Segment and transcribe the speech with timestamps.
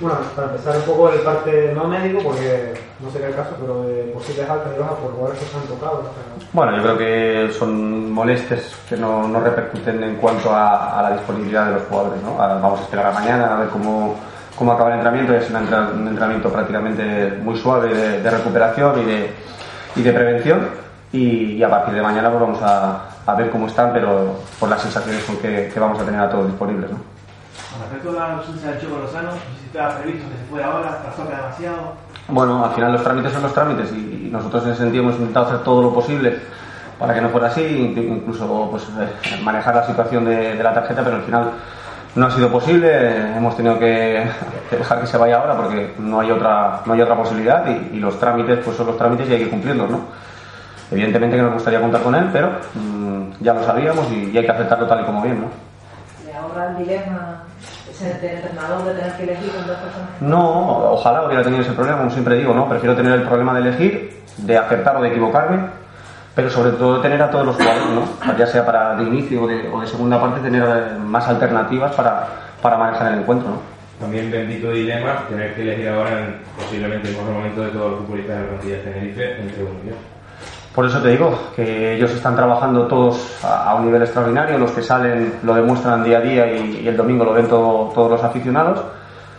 [0.00, 3.84] Bueno, para empezar un poco el parte no médico, porque no qué el caso, pero
[3.84, 6.02] de posibles altas y bajas por jugadores que se han tocado.
[6.52, 11.16] Bueno, yo creo que son molestias que no, no repercuten en cuanto a, a, la
[11.16, 12.22] disponibilidad de los jugadores.
[12.22, 12.36] ¿no?
[12.36, 14.16] Vamos a esperar a mañana a ver cómo,
[14.56, 15.34] cómo acaba el entrenamiento.
[15.34, 19.30] Es un, entrenamiento prácticamente muy suave de, de recuperación y de,
[19.96, 20.68] y de prevención.
[21.12, 24.68] Y, y, a partir de mañana pues vamos a, a, ver cómo están, pero por
[24.68, 26.90] las sensaciones que, que vamos a tener a todos disponibles.
[26.90, 26.98] ¿no?
[26.98, 31.02] Con respecto a la ausencia del Choco Lozano, si estaba previsto que se fuera ahora,
[31.04, 31.92] pasó demasiado.
[32.28, 35.46] Bueno, al final los trámites son los trámites y nosotros en ese sentido hemos intentado
[35.46, 36.40] hacer todo lo posible
[36.98, 41.04] para que no fuera así, incluso pues, eh, manejar la situación de, de, la tarjeta,
[41.04, 41.50] pero al final
[42.14, 43.36] no ha sido posible.
[43.36, 44.26] Hemos tenido que,
[44.70, 47.96] que, dejar que se vaya ahora porque no hay otra, no hay otra posibilidad y,
[47.96, 50.00] y, los trámites pues son los trámites y hay que cumplirlos, ¿no?
[50.90, 54.44] Evidentemente que nos gustaría contar con él, pero mmm, ya lo sabíamos y, y, hay
[54.44, 55.48] que aceptarlo tal y como bien, ¿no?
[56.28, 57.46] Y ahora el dilema
[58.02, 60.08] el entrenador de tener que elegir con dos personas?
[60.20, 62.68] No, ojalá hubiera tenido ese problema, como siempre digo, ¿no?
[62.68, 65.60] Prefiero tener el problema de elegir, de acertar o de equivocarme,
[66.34, 68.36] pero sobre todo tener a todos los jugadores, ¿no?
[68.36, 71.94] Ya sea para de inicio o de, o de segunda parte, tener eh, más alternativas
[71.94, 72.26] para,
[72.60, 73.76] para manejar el encuentro, ¿no?
[74.00, 78.00] También bendito dilema tener que elegir ahora en posiblemente el mejor momento de todos los
[78.00, 80.15] futbolistas de la plantilla de Tenerife entre uno y otro.
[80.76, 84.82] Por eso te digo que ellos están trabajando todos a, un nivel extraordinario, los que
[84.82, 88.82] salen lo demuestran día a día y, el domingo lo ven todo, todos los aficionados,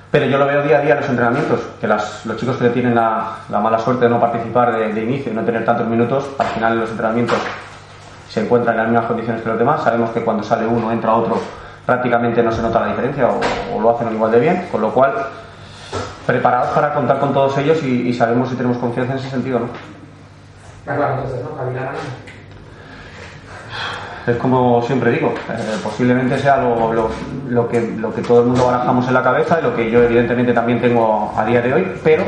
[0.10, 2.70] pero yo lo veo día a día en los entrenamientos, que las, los chicos que
[2.70, 6.28] tienen la, la, mala suerte de no participar de, inicio y no tener tantos minutos,
[6.40, 7.38] al final en los entrenamientos
[8.28, 11.14] se encuentran en las mismas condiciones que los demás, sabemos que cuando sale uno, entra
[11.14, 11.40] otro,
[11.86, 14.90] prácticamente no se nota la diferencia o, o lo hacen igual de bien, con lo
[14.90, 15.14] cual
[16.26, 19.60] preparados para contar con todos ellos y, y sabemos si tenemos confianza en ese sentido,
[19.60, 19.97] ¿no?
[20.96, 21.56] Claro, entonces, ¿no?
[21.56, 21.96] Gavilán
[24.28, 27.10] es como siempre digo, eh, posiblemente sea lo, lo,
[27.48, 30.04] lo, que, lo que todo el mundo barajamos en la cabeza y lo que yo
[30.04, 32.24] evidentemente también tengo a día de hoy, pero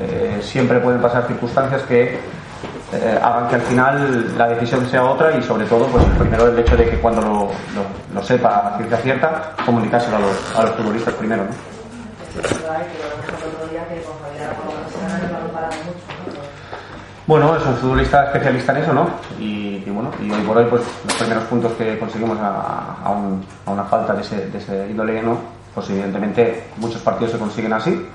[0.00, 2.18] eh, siempre pueden pasar circunstancias que
[2.92, 6.58] eh, hagan que al final la decisión sea otra y sobre todo, pues primero el
[6.58, 7.48] hecho de que cuando lo,
[8.12, 11.44] lo sepa a ciencia cierta, comunicárselo a los, a los futbolistas primero.
[11.44, 11.50] ¿no?
[17.26, 19.08] Bueno, es un futbolista especialista en eso, ¿no?
[19.40, 23.44] Y, bueno, y hoy por hoy, pues los primeros puntos que conseguimos a, a, un,
[23.64, 25.36] a una falta de ese, de índole, ¿no?
[25.74, 28.06] Pues evidentemente muchos partidos se consiguen así.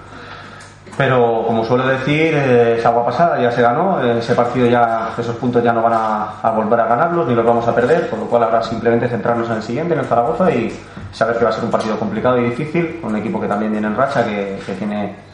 [0.98, 5.36] Pero como suelo decir, eh, es agua pasada, ya se ganó, ese partido ya, esos
[5.36, 8.26] puntos ya no van a, volver a ganarlos, ni los vamos a perder, por lo
[8.28, 10.74] cual habrá simplemente centrarnos en el siguiente, en el Zaragoza, y
[11.12, 13.88] saber que va a ser un partido complicado y difícil, un equipo que también viene
[13.88, 15.31] en racha, que tiene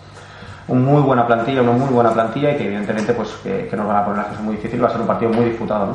[0.68, 3.98] una muy buena plantilla, una muy buena plantilla y que evidentemente pues que, nos van
[3.98, 5.94] a poner una cosa muy difícil, va a ser un partido muy disputado, ¿no?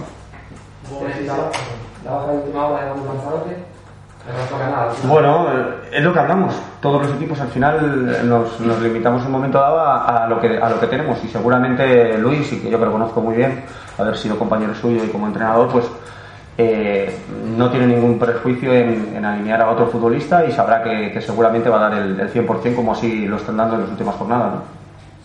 [5.09, 5.47] Bueno,
[5.91, 6.55] es lo que hablamos.
[6.81, 10.59] Todos los equipos al final nos, nos limitamos un momento dado a, a, lo que,
[10.59, 13.65] a lo que tenemos y seguramente Luis, y que yo que lo conozco muy bien,
[13.99, 15.87] haber sido compañero suyo y como entrenador, pues
[16.59, 17.15] eh,
[17.57, 21.71] no tiene ningún prejuicio en, en, alinear a otro futbolista y sabrá que, que seguramente
[21.71, 24.55] va a dar el, el, 100% como así lo están dando en las últimas jornadas.
[24.55, 24.63] ¿no?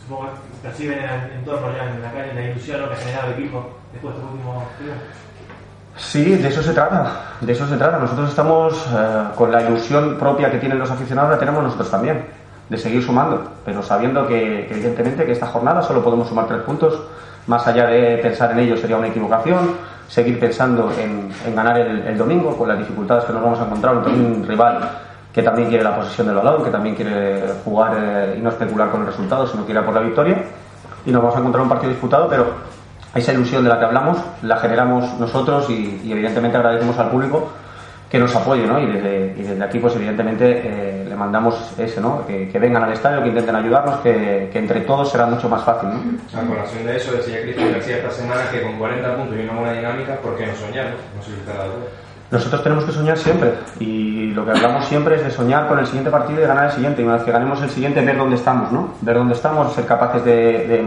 [0.03, 3.27] Supongo que perciben en el entorno ya en la calle la ilusión que ha generado
[3.27, 4.63] el equipo después de estos últimos
[5.97, 7.97] Sí, de eso se trata, de eso se trata.
[7.97, 12.23] Nosotros estamos eh, con la ilusión propia que tienen los aficionados, la tenemos nosotros también,
[12.69, 16.61] de seguir sumando, pero sabiendo que, que evidentemente que esta jornada solo podemos sumar tres
[16.61, 17.01] puntos,
[17.47, 19.75] más allá de pensar en ello sería una equivocación,
[20.07, 24.09] seguir pensando en, ganar el, domingo con las dificultades que nos vamos a encontrar ante
[24.09, 24.89] un rival
[25.33, 28.89] que también quiere la posesión del balón, que también quiere jugar eh, y no especular
[28.89, 30.43] con el resultado, sino quiere por la victoria.
[31.05, 32.45] Y nos vamos a encontrar un partido disputado, pero
[33.13, 37.49] esa ilusión de la que hablamos la generamos nosotros y evidentemente agradecemos al público
[38.09, 38.79] que nos apoye, ¿no?
[38.79, 42.25] Y desde, y desde aquí, pues evidentemente eh, le mandamos ese, ¿no?
[42.25, 45.63] Que, que, vengan al estadio, que intenten ayudarnos, que, que, entre todos será mucho más
[45.63, 46.39] fácil, ¿no?
[46.39, 49.53] A colación de eso, decía Cristian García esta semana que con 40 puntos y una
[49.53, 50.85] buena dinámica, ¿por qué no soñar?
[50.87, 55.31] No, ha dado nosotros tenemos que soñar siempre y lo que hablamos siempre es de
[55.31, 57.61] soñar con el siguiente partido y de ganar el siguiente y una vez que ganemos
[57.61, 58.95] el siguiente ver dónde estamos, ¿no?
[58.99, 60.85] Ver dónde estamos, ser capaces de, de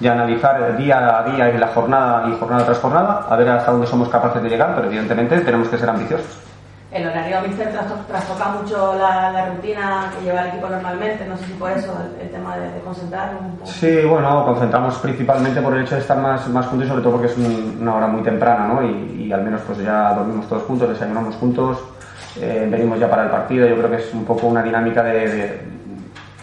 [0.00, 3.70] de analizar día a día y la jornada y jornada tras jornada, a ver hasta
[3.70, 6.38] dónde somos capaces de llegar, pero evidentemente tenemos que ser ambiciosos.
[6.90, 11.24] el horario a Mister tras- trastoca mucho la, la rutina que lleva el equipo normalmente.
[11.28, 13.70] No sé si por eso el, el tema de, de concentrar un poco.
[13.70, 17.12] Sí, bueno, concentramos principalmente por el hecho de estar más, más juntos y sobre todo
[17.12, 18.82] porque es un- una hora muy temprana, ¿no?
[18.82, 21.78] Y, y al menos pues ya dormimos todos juntos, desayunamos juntos,
[22.40, 23.68] eh, venimos ya para el partido.
[23.68, 25.70] Yo creo que es un poco una dinámica de, de-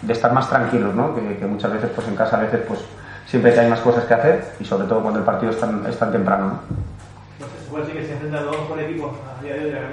[0.03, 1.13] de estar más tranquilos, ¿no?
[1.15, 2.79] Que, que muchas veces pues en casa a veces pues
[3.27, 5.85] siempre que hay más cosas que hacer y sobre todo cuando el partido es tan,
[5.85, 7.45] es tan temprano, ¿no?
[7.45, 9.73] Sé, ¿Se puede decir que se enfrentan dos por equipo a día de hoy de
[9.73, 9.87] la?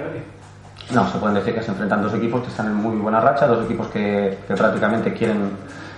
[0.91, 3.47] No, se pueden decir que se enfrentan dos equipos que están en muy buena racha,
[3.47, 5.51] dos equipos que, que prácticamente quieren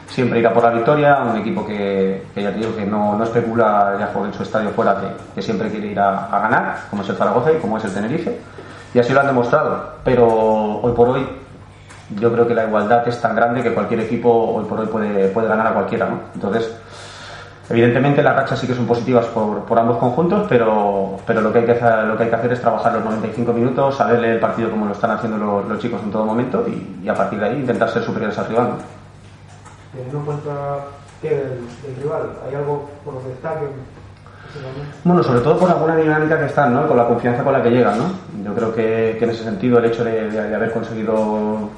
[0.08, 3.18] siempre ir a por la victoria, un equipo que, que ya te digo que no,
[3.18, 6.40] no especula ya por en su estadio fuera, que, que siempre quiere ir a, a
[6.40, 8.38] ganar, como es el Zaragoza y como es el Tenerife,
[8.94, 10.26] y así lo han demostrado, pero
[10.82, 11.28] hoy por hoy
[12.18, 15.28] yo creo que la igualdad es tan grande que cualquier equipo hoy por hoy puede,
[15.28, 16.20] puede ganar a cualquiera, ¿no?
[16.34, 16.74] Entonces,
[17.70, 21.60] Evidentemente las rachas sí que son positivas por, por ambos conjuntos, pero, pero lo, que
[21.60, 24.40] hay que hacer, lo que hay que hacer es trabajar los 95 minutos, saber el
[24.40, 27.56] partido como lo están haciendo los, chicos en todo momento y, a partir de ahí
[27.58, 28.74] intentar ser superiores al rival.
[29.92, 30.52] Teniendo en cuenta
[31.22, 33.28] que del, del rival, ¿hay algo por lo que?
[35.04, 36.88] Bueno, sobre todo por buena dinámica que están, ¿no?
[36.88, 37.98] con la confianza con la que llegan.
[37.98, 38.06] ¿no?
[38.44, 41.70] Yo creo que, en ese sentido el hecho de, haber conseguido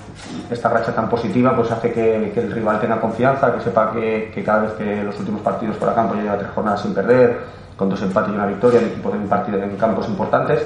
[0.49, 4.63] esta racha tan positiva pues hace que, el rival tenga confianza, que sepa que, cada
[4.63, 7.39] vez que los últimos partidos por acá pues lleva tres jornadas sin perder,
[7.75, 10.65] con dos empates y una victoria, el equipo en, partido, en campos importantes,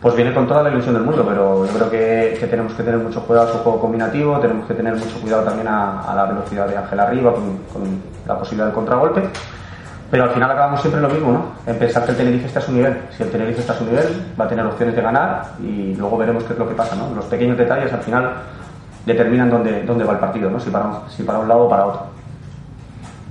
[0.00, 3.00] pues viene con toda la ilusión del mundo, pero yo creo que, tenemos que tener
[3.00, 6.68] mucho cuidado a su juego combinativo, tenemos que tener mucho cuidado también a, la velocidad
[6.68, 9.22] de Ángel arriba, con la posibilidad del contragolpe.
[10.10, 11.44] Pero al final acabamos siempre en lo mismo, ¿no?
[11.66, 12.96] En pensar que el Tenerife está a su nivel.
[13.16, 16.16] Si el Tenerife está a su nivel, va a tener opciones de ganar y luego
[16.16, 17.12] veremos qué es lo que pasa, ¿no?
[17.14, 18.30] Los pequeños detalles al final
[19.04, 20.60] determinan dónde, dónde va el partido, ¿no?
[20.60, 22.02] Si para, un, si para un lado o para otro.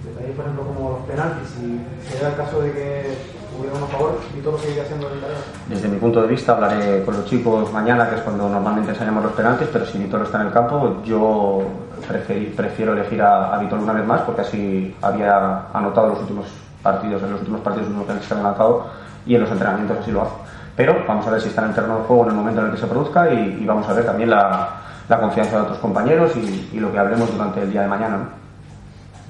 [0.03, 3.17] Detalles, por ejemplo, como los penaltis, si se da el caso de que
[3.57, 5.37] hubiera uno a favor y todo seguiría siendo el tarea.
[5.69, 9.23] Desde mi punto de vista hablaré con los chicos mañana, que es cuando normalmente enseñamos
[9.23, 11.61] los penaltis, pero si Vitor está en el campo, yo
[12.09, 16.47] preferí- prefiero elegir a, a Vitor una vez más, porque así había anotado los últimos
[16.85, 18.85] partidos, en los últimos partidos los que han lanzado
[19.25, 20.35] y en los entrenamientos así lo hace.
[20.75, 22.67] Pero vamos a ver si está en el terreno de juego en el momento en
[22.67, 24.69] el que se produzca y, y vamos a ver también la,
[25.09, 28.17] la confianza de otros compañeros y, y lo que hablemos durante el día de mañana.
[28.17, 28.25] ¿no?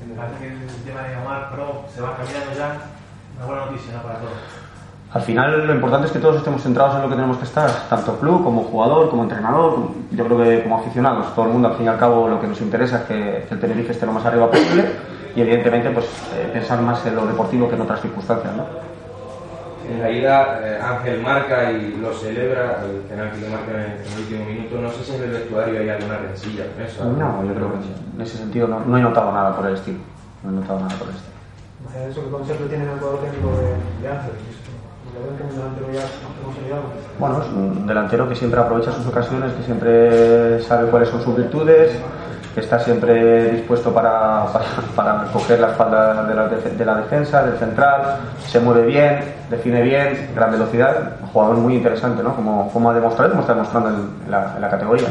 [0.06, 2.75] Me parece que el tema de Omar Pro se va cambiando ya.
[3.38, 4.02] Una buena noticia ¿no?
[4.02, 4.34] para todos.
[5.13, 7.69] Al final lo importante es que todos estemos centrados en lo que tenemos que estar,
[7.90, 11.75] tanto club como jugador, como entrenador, yo creo que como aficionados, todo el mundo al
[11.75, 14.12] fin y al cabo lo que nos interesa es que, que el Tenerife esté lo
[14.12, 14.84] más arriba posible
[15.36, 16.06] y evidentemente pues
[16.36, 18.56] eh, pensar más en lo deportivo que en otras circunstancias.
[18.56, 18.66] ¿no?
[19.90, 23.92] En la ida, eh, Ángel marca y lo celebra, el penalti que marca en el,
[23.92, 24.82] en el último minuto.
[24.82, 27.06] No sé si en el vestuario hay alguna rencilla con eso.
[27.06, 27.78] No, yo creo que
[28.16, 30.00] en ese sentido no, no he notado nada por el estilo.
[30.44, 31.36] No he notado nada por el estilo.
[32.10, 33.58] Eso que concepto tiene el técnico
[34.02, 34.31] de, Ángel.
[37.20, 41.38] Bueno, es un delantero que siempre aprovecha sus ocasiones, que siempre sabe cuáles son sus
[41.38, 41.98] virtudes,
[42.62, 44.66] está siempre dispuesto para, para,
[44.96, 48.18] para coger la espalda de la, de la defensa, del central,
[48.48, 49.19] se mueve bien,
[49.50, 52.36] define bien, gran velocidad, un jugador muy interesante, ¿no?
[52.36, 55.07] Como, como ha demostrado, como está demostrando en la, en la categoría.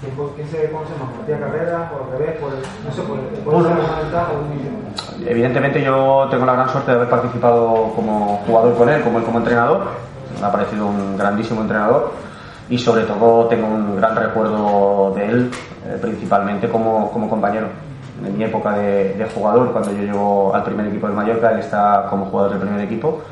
[0.00, 1.08] ¿Quién, quién se conoce más?
[1.10, 1.90] ¿Por Matías Carrera?
[1.90, 2.40] ¿Por al revés?
[2.40, 3.68] Por el, no sé, por por Bueno.
[3.70, 4.84] un-
[5.26, 9.24] Evidentemente yo tengo la gran suerte de haber participado como jugador con él, como él
[9.24, 9.84] como entrenador.
[10.40, 12.12] Me ha parecido un grandísimo entrenador
[12.68, 15.50] y sobre todo tengo un gran recuerdo de él,
[15.86, 17.66] eh, principalmente como, como compañero.
[18.24, 21.58] En mi época de, de jugador, cuando yo llego al primer equipo del Mallorca, él
[21.58, 23.22] está como jugador del primer equipo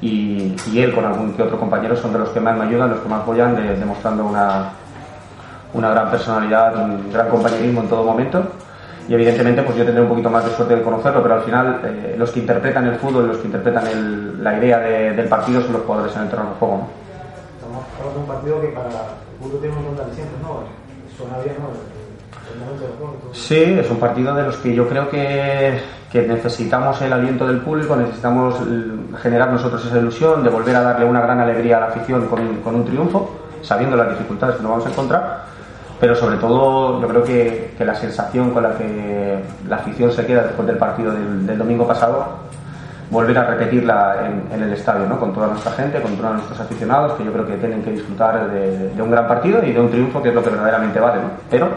[0.00, 3.00] y, él con algún que otro compañero son de los que más me ayudan, los
[3.00, 4.70] que más apoyan, de- demostrando una,
[5.72, 8.42] una gran personalidad, un gran compañerismo en todo momento.
[9.08, 11.80] Y evidentemente, pues yo tendré un poquito más de suerte de conocerlo, pero al final
[11.84, 15.72] eh, los que interpretan el fútbol, los que interpretan la idea de- del partido son
[15.72, 16.86] los jugadores en el terreno de juego.
[17.98, 20.62] Estamos un partido que para el tiene un montón de alicientes, ¿no?
[21.16, 21.98] Suena bien, ¿no?
[23.32, 25.80] Sí, es un partido de los que yo creo que,
[26.12, 28.54] que necesitamos el aliento del público, necesitamos
[29.20, 32.58] generar nosotros esa ilusión de volver a darle una gran alegría a la afición con,
[32.58, 33.30] con un triunfo,
[33.62, 35.44] sabiendo las dificultades que nos vamos a encontrar,
[35.98, 40.24] pero sobre todo yo creo que, que la sensación con la que la afición se
[40.24, 42.26] queda después del partido del domingo pasado,
[43.10, 45.18] volver a repetirla en, el estadio, ¿no?
[45.18, 48.50] con toda nuestra gente, con todos nuestros aficionados, que yo creo que tienen que disfrutar
[48.50, 51.20] de, un gran partido y de un triunfo, que es lo que verdaderamente vale.
[51.50, 51.68] Pero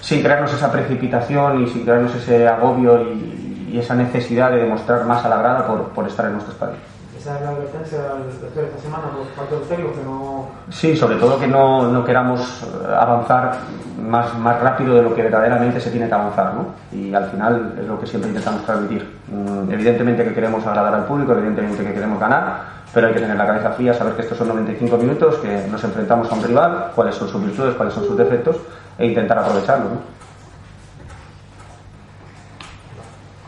[0.00, 5.04] sin crearnos esa precipitación y sin crearnos ese agobio y, y esa necesidad de demostrar
[5.04, 6.91] más a la grada por, por estar en nuestro estadio.
[7.22, 10.48] Esa es la advertencia del de esta semana por parte del técnico, que no.
[10.70, 13.58] Sí, sobre todo que no, no queramos avanzar
[14.02, 16.74] más, más rápido de lo que verdaderamente se tiene que avanzar, ¿no?
[16.90, 19.08] Y al final es lo que siempre intentamos transmitir.
[19.28, 23.36] Mm, Evidentemente que queremos agradar al público, evidentemente que queremos ganar, Pero hay que tener
[23.36, 26.90] la cabeza fría, saber que estos son 95 minutos, que nos enfrentamos a un rival,
[26.96, 28.56] cuáles son sus virtudes, cuáles son sus defectos,
[28.98, 29.84] e intentar aprovecharlo.
[29.84, 30.00] ¿no?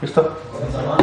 [0.00, 0.30] ¿Listo?